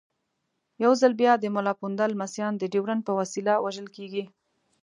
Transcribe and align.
یو 0.83 0.91
ځل 1.01 1.13
بیا 1.21 1.33
د 1.39 1.45
ملا 1.55 1.73
پوونده 1.79 2.05
لمسیان 2.13 2.53
د 2.57 2.63
ډیورنډ 2.73 3.01
په 3.07 3.13
وسیله 3.19 3.53
وژل 3.63 3.87
کېږي. 3.95 4.23